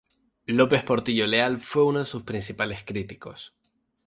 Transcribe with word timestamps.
López 0.47 0.83
Portillo 0.83 1.27
Leal 1.27 1.59
fue 1.59 1.85
uno 1.85 1.99
de 1.99 2.05
sus 2.05 2.23
principales 2.23 2.83
críticos. 2.83 3.53